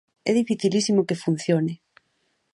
É 0.29 0.31
dificilísimo 0.41 1.07
que 1.07 1.21
funcione. 1.25 1.73